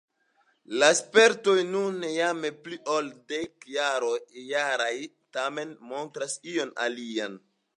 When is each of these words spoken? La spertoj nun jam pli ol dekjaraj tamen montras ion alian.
La 0.83 0.87
spertoj 0.99 1.53
nun 1.73 1.99
jam 2.13 2.39
pli 2.67 2.79
ol 2.93 3.11
dekjaraj 3.33 4.91
tamen 5.39 5.77
montras 5.93 6.39
ion 6.55 6.77
alian. 6.89 7.39